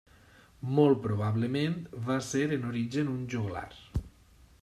Molt 0.77 1.01
probablement 1.03 1.75
va 2.09 2.17
ser 2.29 2.43
en 2.57 2.67
origen 2.71 3.13
un 3.17 3.23
joglar. 3.37 3.67